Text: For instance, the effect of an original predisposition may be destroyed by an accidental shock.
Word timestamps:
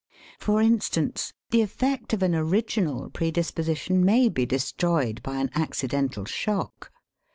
For 0.39 0.63
instance, 0.63 1.31
the 1.51 1.61
effect 1.61 2.11
of 2.11 2.23
an 2.23 2.33
original 2.33 3.11
predisposition 3.11 4.03
may 4.03 4.29
be 4.29 4.47
destroyed 4.47 5.21
by 5.21 5.37
an 5.37 5.51
accidental 5.53 6.25
shock. 6.25 6.91